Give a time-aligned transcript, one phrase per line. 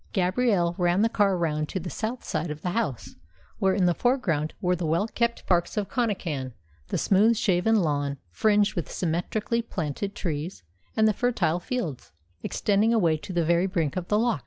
[0.13, 3.13] Gabrielle ran the car round to the south side of the house,
[3.59, 6.53] where in the foreground were the well kept parks of Connachan,
[6.87, 10.63] the smooth shaven lawn fringed with symmetrically planted trees,
[10.97, 12.11] and the fertile fields
[12.41, 14.39] extending away to the very brink of the loch.